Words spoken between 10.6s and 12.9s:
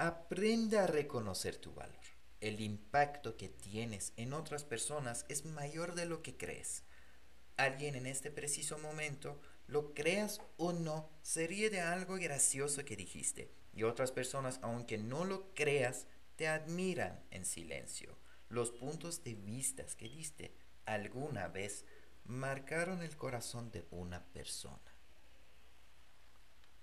no, sería de algo gracioso